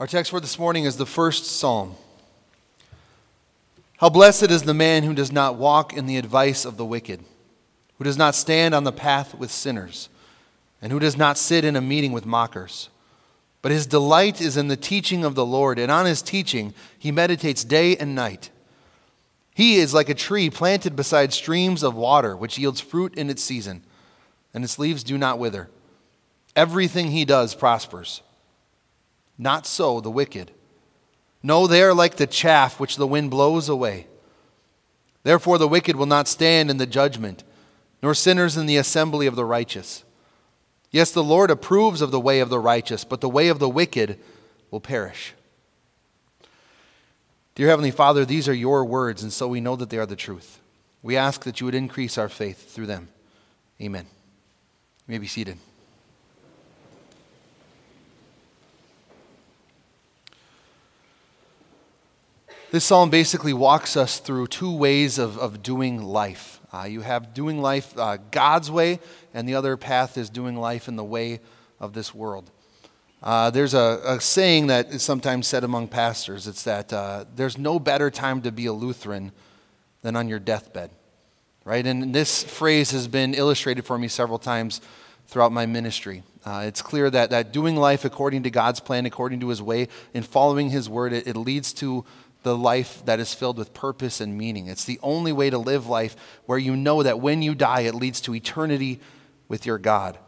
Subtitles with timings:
[0.00, 1.94] Our text for this morning is the first psalm.
[3.98, 7.22] How blessed is the man who does not walk in the advice of the wicked,
[7.98, 10.08] who does not stand on the path with sinners,
[10.80, 12.88] and who does not sit in a meeting with mockers.
[13.60, 17.12] But his delight is in the teaching of the Lord, and on his teaching he
[17.12, 18.48] meditates day and night.
[19.54, 23.44] He is like a tree planted beside streams of water, which yields fruit in its
[23.44, 23.84] season,
[24.54, 25.68] and its leaves do not wither.
[26.56, 28.22] Everything he does prospers.
[29.40, 30.50] Not so the wicked.
[31.42, 34.06] No, they are like the chaff which the wind blows away.
[35.22, 37.42] Therefore, the wicked will not stand in the judgment,
[38.02, 40.04] nor sinners in the assembly of the righteous.
[40.90, 43.68] Yes, the Lord approves of the way of the righteous, but the way of the
[43.68, 44.18] wicked
[44.70, 45.32] will perish.
[47.54, 50.16] Dear Heavenly Father, these are your words, and so we know that they are the
[50.16, 50.60] truth.
[51.02, 53.08] We ask that you would increase our faith through them.
[53.80, 54.04] Amen.
[55.06, 55.56] You may be seated.
[62.70, 66.60] This psalm basically walks us through two ways of, of doing life.
[66.72, 69.00] Uh, you have doing life uh, God's way,
[69.34, 71.40] and the other path is doing life in the way
[71.80, 72.48] of this world.
[73.24, 77.58] Uh, there's a, a, saying that is sometimes said among pastors it's that uh, there's
[77.58, 79.32] no better time to be a Lutheran
[80.02, 80.90] than on your deathbed.
[81.64, 81.84] Right?
[81.84, 84.80] And this phrase has been illustrated for me several times
[85.26, 86.22] throughout my ministry.
[86.44, 89.88] Uh, it's clear that, that doing life according to God's plan, according to His way,
[90.14, 92.04] and following His word, it, it leads to
[92.42, 94.66] the life that is filled with purpose and meaning.
[94.66, 97.94] It's the only way to live life where you know that when you die, it
[97.94, 99.00] leads to eternity
[99.48, 100.18] with your God.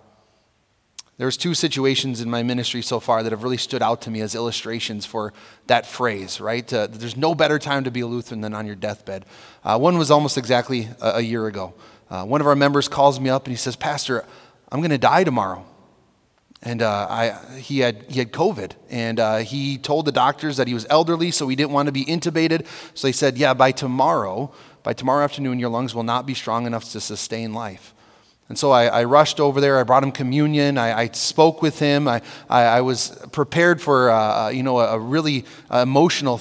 [1.18, 4.20] There's two situations in my ministry so far that have really stood out to me
[4.22, 5.32] as illustrations for
[5.66, 6.70] that phrase, right?
[6.72, 9.24] Uh, there's no better time to be a Lutheran than on your deathbed.
[9.62, 11.74] Uh, one was almost exactly a, a year ago.
[12.10, 14.24] Uh, one of our members calls me up and he says, Pastor,
[14.70, 15.64] I'm going to die tomorrow.
[16.62, 18.72] And uh, I, he, had, he had COVID.
[18.88, 21.92] And uh, he told the doctors that he was elderly, so he didn't want to
[21.92, 22.66] be intubated.
[22.94, 24.52] So they said, Yeah, by tomorrow,
[24.82, 27.94] by tomorrow afternoon, your lungs will not be strong enough to sustain life.
[28.48, 29.78] And so I, I rushed over there.
[29.78, 30.76] I brought him communion.
[30.76, 32.06] I, I spoke with him.
[32.06, 36.40] I, I, was prepared for uh, uh you know, a, really emotional,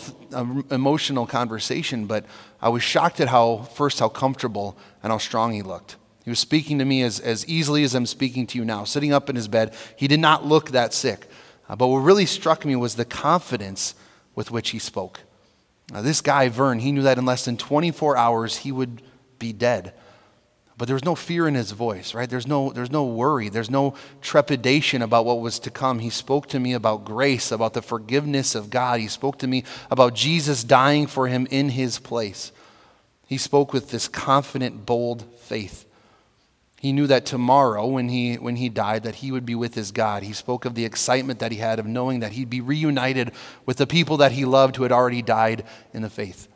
[0.69, 2.25] emotional conversation, but
[2.61, 5.95] I was shocked at how, first, how comfortable and how strong he looked.
[6.23, 9.11] He was speaking to me as, as easily as I'm speaking to you now, sitting
[9.11, 9.73] up in his bed.
[9.95, 11.27] He did not look that sick.
[11.67, 13.95] Uh, but what really struck me was the confidence
[14.35, 15.21] with which he spoke.
[15.91, 19.01] Now, this guy, Vern, he knew that in less than 24 hours he would
[19.39, 19.93] be dead.
[20.77, 22.29] But there was no fear in his voice, right?
[22.29, 23.49] There's no, there's no worry.
[23.49, 25.99] There's no trepidation about what was to come.
[25.99, 28.99] He spoke to me about grace, about the forgiveness of God.
[28.99, 32.51] He spoke to me about Jesus dying for him in his place.
[33.27, 35.85] He spoke with this confident, bold faith.
[36.81, 39.91] He knew that tomorrow, when he, when he died, that he would be with his
[39.91, 40.23] God.
[40.23, 43.33] He spoke of the excitement that he had of knowing that he'd be reunited
[43.67, 46.47] with the people that he loved who had already died in the faith.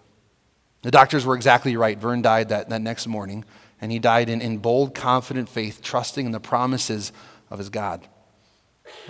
[0.82, 1.96] The doctors were exactly right.
[1.96, 3.46] Vern died that, that next morning,
[3.80, 7.12] and he died in, in bold, confident faith, trusting in the promises
[7.52, 8.08] of his God.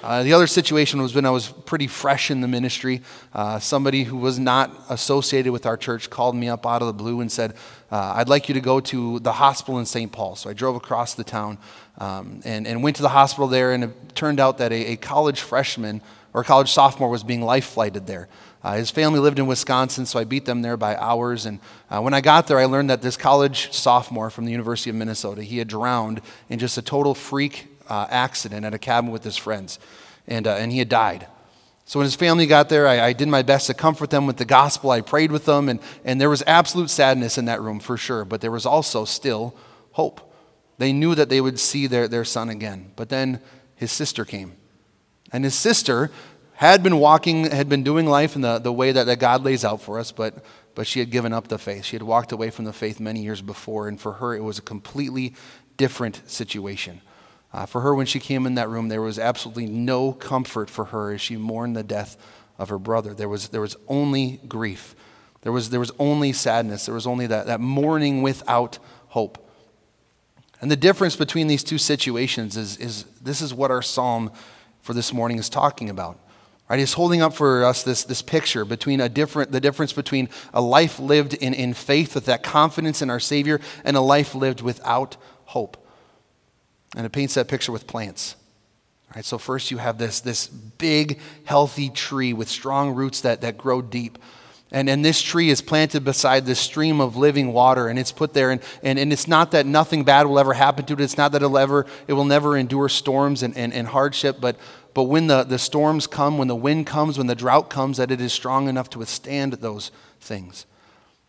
[0.01, 3.01] Uh, the other situation was when I was pretty fresh in the ministry.
[3.33, 6.93] Uh, somebody who was not associated with our church called me up out of the
[6.93, 7.55] blue and said,
[7.91, 10.11] uh, I'd like you to go to the hospital in St.
[10.11, 10.35] Paul.
[10.35, 11.57] So I drove across the town
[11.97, 14.95] um, and, and went to the hospital there, and it turned out that a, a
[14.95, 16.01] college freshman
[16.33, 18.27] or college sophomore was being life flighted there.
[18.63, 21.45] Uh, his family lived in Wisconsin, so I beat them there by hours.
[21.45, 21.59] And
[21.89, 24.95] uh, when I got there, I learned that this college sophomore from the University of
[24.95, 29.23] Minnesota, he had drowned in just a total freak uh, accident at a cabin with
[29.23, 29.79] his friends,
[30.27, 31.27] and, uh, and he had died.
[31.87, 34.37] So when his family got there, I, I, did my best to comfort them with
[34.37, 34.89] the gospel.
[34.89, 38.25] I prayed with them, and, and there was absolute sadness in that room for sure,
[38.25, 39.55] but there was also still
[39.91, 40.33] hope.
[40.79, 42.91] They knew that they would see their, their son again.
[42.95, 43.39] But then
[43.75, 44.53] his sister came.
[45.31, 46.09] And his sister
[46.53, 49.63] had been walking, had been doing life in the, the way that, that God lays
[49.63, 51.85] out for us, but, but she had given up the faith.
[51.85, 54.57] She had walked away from the faith many years before, and for her, it was
[54.57, 55.35] a completely
[55.77, 57.01] different situation.
[57.55, 60.85] Uh, for her, when she came in that room, there was absolutely no comfort for
[60.85, 62.17] her as she mourned the death
[62.59, 63.13] of her brother.
[63.13, 64.93] There was, there was only grief,
[65.41, 69.37] there was, there was only sadness, there was only that, that mourning without hope.
[70.59, 74.33] And the difference between these two situations is, is this is what our psalm
[74.81, 76.19] for this morning is talking about.
[76.67, 76.79] Right?
[76.79, 80.59] He's holding up for us this, this picture between a different, the difference between a
[80.59, 84.59] life lived in, in faith with that confidence in our Savior and a life lived
[84.59, 85.15] without
[85.45, 85.84] hope.
[86.95, 88.35] And it paints that picture with plants.
[89.15, 93.57] Right, so first you have this, this big, healthy tree with strong roots that, that
[93.57, 94.17] grow deep.
[94.71, 98.33] And, and this tree is planted beside this stream of living water, and it's put
[98.33, 98.51] there.
[98.51, 101.01] And, and, and it's not that nothing bad will ever happen to it.
[101.01, 104.57] It's not that it'll ever, it will never endure storms and, and, and hardship, but,
[104.93, 108.11] but when the, the storms come, when the wind comes, when the drought comes, that
[108.11, 110.65] it is strong enough to withstand those things.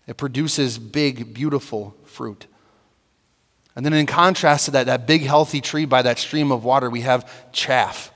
[0.06, 2.46] It produces big, beautiful fruit.
[3.76, 6.88] And then, in contrast to that, that big, healthy tree by that stream of water,
[6.88, 8.10] we have chaff.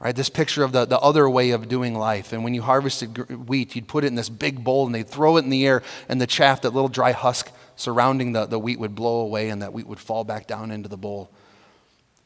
[0.00, 2.32] Right, this picture of the, the other way of doing life.
[2.32, 5.36] And when you harvested wheat, you'd put it in this big bowl and they'd throw
[5.36, 8.78] it in the air, and the chaff, that little dry husk surrounding the, the wheat,
[8.78, 11.30] would blow away, and that wheat would fall back down into the bowl.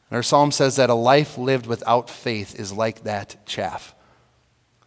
[0.09, 3.95] And our psalm says that a life lived without faith is like that chaff.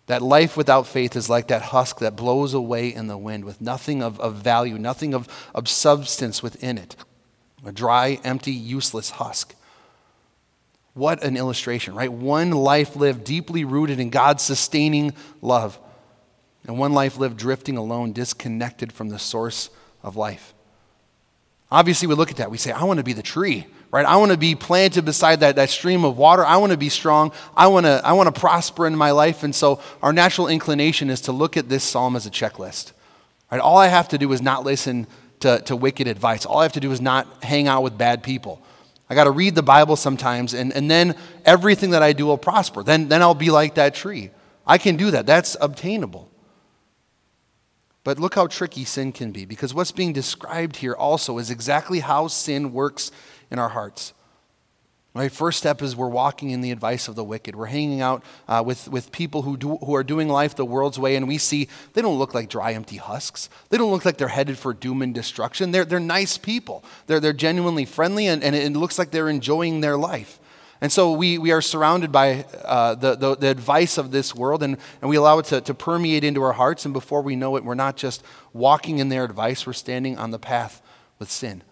[0.06, 3.60] That life without faith is like that husk that blows away in the wind with
[3.60, 6.96] nothing of, of value, nothing of, of substance within it.
[7.64, 9.54] A dry, empty, useless husk.
[10.94, 12.12] What an illustration, right?
[12.12, 15.78] One life lived deeply rooted in God's sustaining love,
[16.66, 19.70] and one life lived drifting alone, disconnected from the source
[20.02, 20.54] of life.
[21.70, 22.50] Obviously, we look at that.
[22.50, 24.04] We say, I want to be the tree, right?
[24.04, 26.44] I want to be planted beside that, that stream of water.
[26.44, 27.32] I want to be strong.
[27.56, 29.42] I want to, I want to prosper in my life.
[29.42, 32.92] And so, our natural inclination is to look at this psalm as a checklist,
[33.50, 33.60] right?
[33.60, 35.06] All I have to do is not listen
[35.42, 36.44] to, to wicked advice.
[36.46, 38.62] All I have to do is not hang out with bad people.
[39.08, 42.38] I got to read the Bible sometimes, and, and then everything that I do will
[42.38, 42.82] prosper.
[42.82, 44.30] Then, then I'll be like that tree.
[44.66, 45.26] I can do that.
[45.26, 46.30] That's obtainable.
[48.04, 52.00] But look how tricky sin can be, because what's being described here also is exactly
[52.00, 53.12] how sin works
[53.50, 54.14] in our hearts.
[55.14, 57.54] Right, first step is we're walking in the advice of the wicked.
[57.54, 60.98] We're hanging out uh, with, with people who, do, who are doing life the world's
[60.98, 63.50] way, and we see they don't look like dry, empty husks.
[63.68, 65.70] They don't look like they're headed for doom and destruction.
[65.70, 66.82] They're, they're nice people.
[67.08, 70.40] They're, they're genuinely friendly, and, and it looks like they're enjoying their life.
[70.80, 74.62] And so we, we are surrounded by uh, the, the, the, advice of this world,
[74.62, 76.86] and, and we allow it to, to permeate into our hearts.
[76.86, 78.24] And before we know it, we're not just
[78.54, 80.80] walking in their advice, we're standing on the path
[81.18, 81.62] with sin.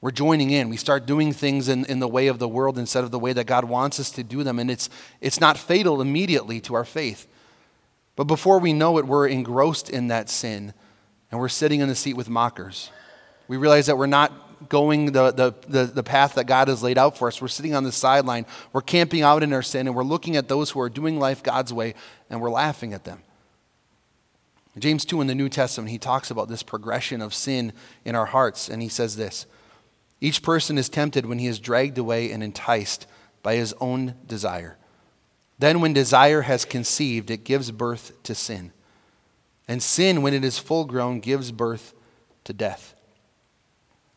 [0.00, 0.70] We're joining in.
[0.70, 3.34] We start doing things in, in the way of the world instead of the way
[3.34, 4.58] that God wants us to do them.
[4.58, 4.88] And it's,
[5.20, 7.26] it's not fatal immediately to our faith.
[8.16, 10.72] But before we know it, we're engrossed in that sin
[11.30, 12.90] and we're sitting in the seat with mockers.
[13.46, 16.98] We realize that we're not going the, the, the, the path that God has laid
[16.98, 17.40] out for us.
[17.40, 18.46] We're sitting on the sideline.
[18.72, 21.42] We're camping out in our sin and we're looking at those who are doing life
[21.42, 21.94] God's way
[22.30, 23.22] and we're laughing at them.
[24.78, 27.72] James 2 in the New Testament, he talks about this progression of sin
[28.04, 29.46] in our hearts, and he says this
[30.20, 33.06] each person is tempted when he is dragged away and enticed
[33.42, 34.76] by his own desire.
[35.58, 38.72] Then, when desire has conceived, it gives birth to sin.
[39.68, 41.92] And sin, when it is full grown, gives birth
[42.44, 42.94] to death.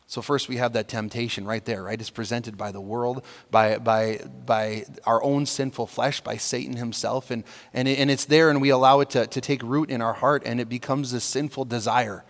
[0.06, 2.00] So, first we have that temptation right there, right?
[2.00, 7.30] It's presented by the world, by, by, by our own sinful flesh, by Satan himself.
[7.30, 10.00] And, and, it, and it's there, and we allow it to, to take root in
[10.00, 12.24] our heart, and it becomes this sinful desire.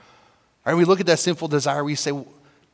[0.65, 0.75] Right?
[0.75, 2.13] We look at that sinful desire, we say,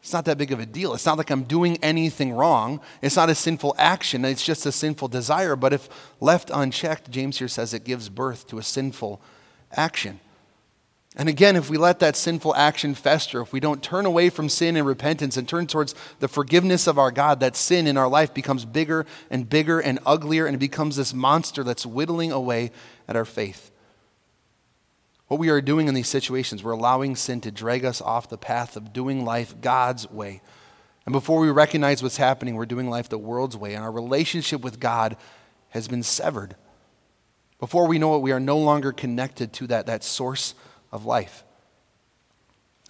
[0.01, 0.95] it's not that big of a deal.
[0.95, 2.81] It's not like I'm doing anything wrong.
[3.03, 4.25] It's not a sinful action.
[4.25, 5.57] It's just a sinful desire.
[5.57, 5.89] But if
[6.21, 9.21] left unchecked, James here says it gives birth to a sinful
[9.73, 10.21] action.
[11.17, 14.49] And again, if we let that sinful action fester, if we don't turn away from
[14.49, 18.09] sin and repentance and turn towards the forgiveness of our God, that sin in our
[18.09, 22.71] life becomes bigger and bigger and uglier, and it becomes this monster that's whittling away
[23.09, 23.70] at our faith.
[25.31, 28.37] What we are doing in these situations, we're allowing sin to drag us off the
[28.37, 30.43] path of doing life God's way.
[31.07, 34.61] And before we recognize what's happening, we're doing life the world's way, and our relationship
[34.61, 35.17] with God
[35.69, 36.57] has been severed.
[37.61, 40.57] Before we know it, we are no longer connected to that, that source
[40.91, 41.45] of life.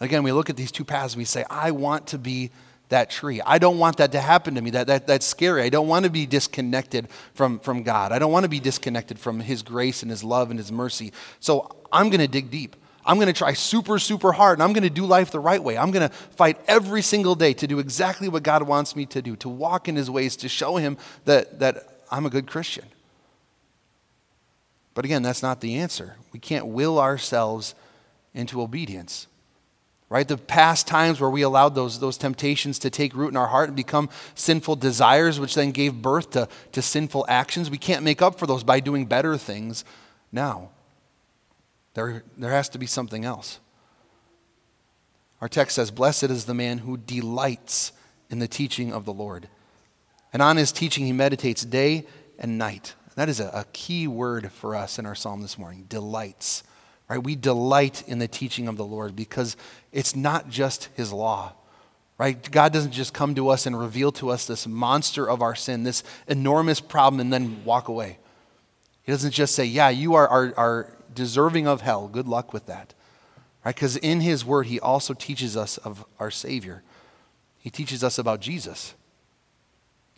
[0.01, 2.53] Again, we look at these two paths and we say, I want to be
[2.91, 3.41] that tree.
[3.41, 4.71] I don't want that to happen to me.
[4.71, 5.63] That, that, that's scary.
[5.63, 8.13] I don't want to be disconnected from, from God.
[8.13, 11.13] I don't want to be disconnected from His grace and His love and His mercy.
[11.41, 12.77] So I'm going to dig deep.
[13.07, 15.63] I'm going to try super, super hard, and I'm going to do life the right
[15.63, 15.79] way.
[15.79, 19.23] I'm going to fight every single day to do exactly what God wants me to
[19.23, 22.85] do, to walk in His ways, to show Him that, that I'm a good Christian.
[24.95, 26.17] But again, that's not the answer.
[26.33, 27.75] We can't will ourselves
[28.35, 29.29] into obedience
[30.11, 30.27] right?
[30.27, 33.69] The past times where we allowed those, those temptations to take root in our heart
[33.69, 37.71] and become sinful desires, which then gave birth to, to sinful actions.
[37.71, 39.85] We can't make up for those by doing better things
[40.33, 40.71] now.
[41.95, 43.61] There, there has to be something else.
[45.41, 47.93] Our text says, Blessed is the man who delights
[48.31, 49.49] in the teaching of the Lord.
[50.33, 52.07] And on his teaching, he meditates day
[52.39, 52.95] and night.
[53.15, 56.63] That is a, a key word for us in our psalm this morning delights.
[57.11, 57.23] Right?
[57.23, 59.57] We delight in the teaching of the Lord because
[59.91, 61.55] it's not just his law.
[62.19, 62.51] Right?
[62.53, 65.83] God doesn't just come to us and reveal to us this monster of our sin,
[65.83, 68.19] this enormous problem, and then walk away.
[69.03, 72.07] He doesn't just say, Yeah, you are, are, are deserving of hell.
[72.07, 72.95] Good luck with that.
[73.65, 73.75] Right?
[73.75, 76.85] Because in his word, he also teaches us of our Savior.
[77.59, 78.95] He teaches us about Jesus.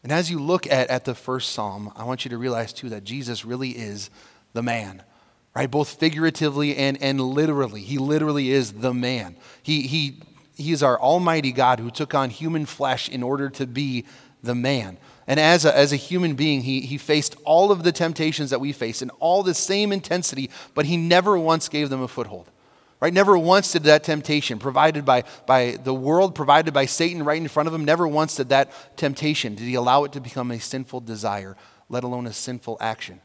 [0.03, 2.91] And as you look at, at the first psalm, I want you to realize too
[2.91, 4.11] that Jesus really is
[4.53, 5.05] the man,
[5.55, 5.71] right?
[5.71, 7.83] Both figuratively and, and literally.
[7.83, 9.37] He literally is the man.
[9.63, 10.21] He, he,
[10.57, 14.07] he is our almighty God who took on human flesh in order to be
[14.43, 14.99] the man.
[15.27, 18.61] And as a, as a human being, he, he faced all of the temptations that
[18.61, 22.51] we face in all the same intensity, but he never once gave them a foothold.
[22.99, 23.13] Right?
[23.13, 27.49] Never once did that temptation provided by, by the world, provided by Satan right in
[27.49, 30.61] front of him, never once did that temptation, did he allow it to become a
[30.61, 31.57] sinful desire,
[31.89, 33.21] let alone a sinful action.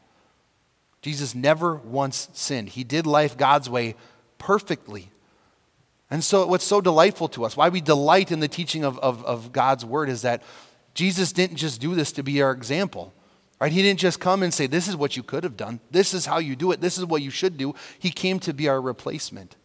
[1.02, 2.70] Jesus never once sinned.
[2.70, 3.94] He did life God's way
[4.38, 5.10] perfectly.
[6.10, 9.24] And so, what's so delightful to us, why we delight in the teaching of, of,
[9.24, 10.42] of God's word, is that
[10.94, 13.12] Jesus didn't just do this to be our example.
[13.60, 13.72] Right?
[13.72, 15.80] He didn't just come and say, This is what you could have done.
[15.90, 16.80] This is how you do it.
[16.80, 17.74] This is what you should do.
[17.98, 19.56] He came to be our replacement.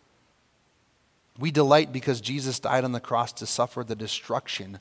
[1.39, 4.79] We delight because Jesus died on the cross to suffer the destruction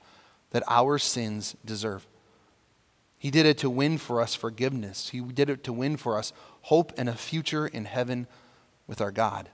[0.51, 2.07] that our sins deserve.
[3.23, 5.11] He did it to win for us forgiveness.
[5.11, 8.27] He did it to win for us hope and a future in heaven
[8.89, 9.49] with our God.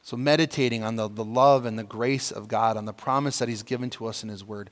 [0.00, 3.50] So, meditating on the, the love and the grace of God, on the promise that
[3.50, 4.70] He's given to us in His Word,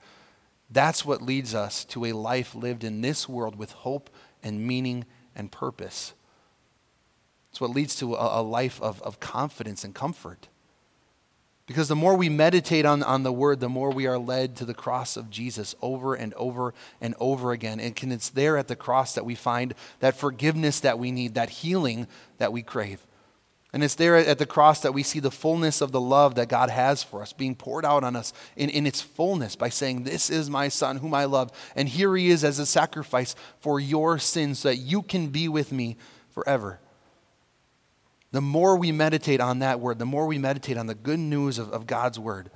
[0.71, 4.09] that's what leads us to a life lived in this world with hope
[4.43, 5.05] and meaning
[5.37, 6.15] and purpose.
[7.51, 10.49] It's what leads to a, a life of, of confidence and comfort.
[11.66, 14.64] Because the more we meditate on, on the word, the more we are led to
[14.64, 17.78] the cross of Jesus over and over and over again.
[17.78, 21.35] And can, it's there at the cross that we find that forgiveness that we need,
[21.35, 23.07] that healing that we crave.
[23.73, 26.49] And it's there at the cross that we see the fullness of the love that
[26.49, 30.02] God has for us being poured out on us in, in its fullness by saying,
[30.02, 31.50] This is my son whom I love.
[31.75, 35.49] And here he is as a sacrifice for your sins so that you can be
[35.49, 35.97] with me
[36.33, 36.81] forever.
[38.33, 41.59] The more we meditate on that word, the more we meditate on the good news
[41.59, 42.51] of, of God's word,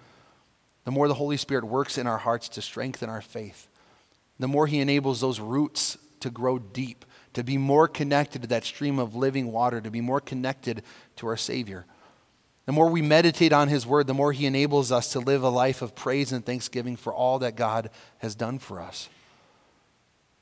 [0.84, 3.68] the more the Holy Spirit works in our hearts to strengthen our faith.
[4.38, 7.04] The more he enables those roots to grow deep
[7.36, 10.82] to be more connected to that stream of living water, to be more connected
[11.16, 11.84] to our Savior.
[12.64, 15.50] The more we meditate on His Word, the more He enables us to live a
[15.50, 17.90] life of praise and thanksgiving for all that God
[18.20, 19.10] has done for us.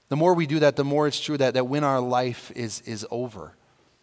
[0.09, 2.81] The more we do that, the more it's true that, that when our life is,
[2.83, 3.57] is over,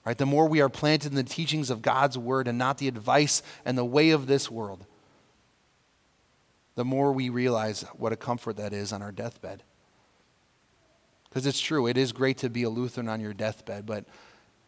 [0.06, 2.88] right, the more we are planted in the teachings of God's Word and not the
[2.88, 4.86] advice and the way of this world,
[6.76, 9.64] the more we realize what a comfort that is on our deathbed.
[11.30, 14.06] Because it's true, it is great to be a Lutheran on your deathbed, but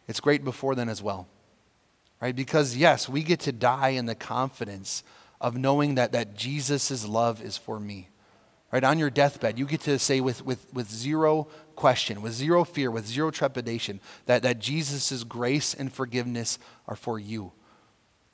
[0.07, 1.27] it's great before then as well.
[2.21, 2.35] Right?
[2.35, 5.03] Because, yes, we get to die in the confidence
[5.41, 8.07] of knowing that, that Jesus' love is for me.
[8.73, 8.83] Right?
[8.83, 12.89] On your deathbed, you get to say with, with, with zero question, with zero fear,
[12.89, 17.51] with zero trepidation, that, that Jesus' grace and forgiveness are for you.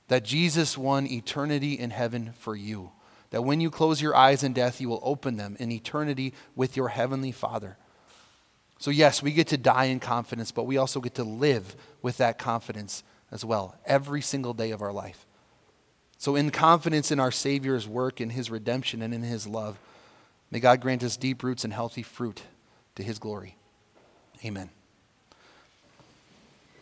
[0.08, 2.92] That Jesus won eternity in heaven for you.
[3.32, 6.78] That when you close your eyes in death, you will open them in eternity with
[6.78, 7.76] your heavenly Father.
[8.80, 12.16] So, yes, we get to die in confidence, but we also get to live with
[12.16, 15.28] that confidence as well every single day of our life.
[16.18, 19.78] So, in confidence in our Savior's work, in his redemption, and in his love,
[20.52, 22.44] may God grant us deep roots and healthy fruit
[22.96, 23.58] to his glory.
[24.44, 24.70] Amen.